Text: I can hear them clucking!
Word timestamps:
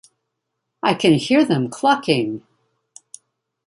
I 0.81 0.95
can 0.95 1.13
hear 1.13 1.45
them 1.45 1.69
clucking! 1.69 2.41